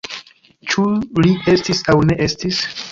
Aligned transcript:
Ĉu 0.71 0.85
li 1.25 1.37
estis 1.55 1.87
aŭ 1.97 2.01
ne 2.11 2.21
estis? 2.29 2.67